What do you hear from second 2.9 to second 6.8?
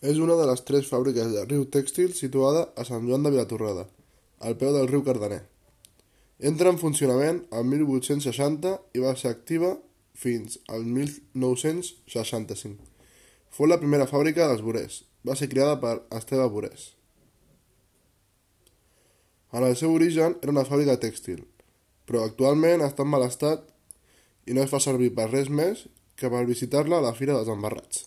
Joan de Vilatorrada, al peu del riu Cardener. Entra en